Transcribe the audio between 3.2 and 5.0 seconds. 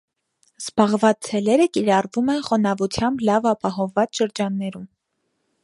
լավ ապահովված շրջաններում։